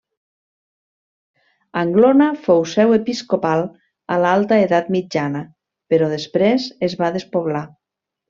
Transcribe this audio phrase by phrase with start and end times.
[1.81, 3.61] Anglona fou seu episcopal
[4.15, 5.45] a l'alta edat mitjana
[5.95, 7.63] però després es va despoblar.